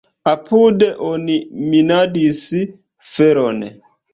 [0.31, 1.35] Apude oni
[1.75, 2.41] minadis
[3.15, 3.63] feron.